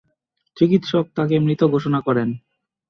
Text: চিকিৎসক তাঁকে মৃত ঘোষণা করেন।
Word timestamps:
চিকিৎসক 0.57 1.05
তাঁকে 1.15 1.35
মৃত 1.39 1.61
ঘোষণা 1.65 1.99
করেন। 2.01 2.29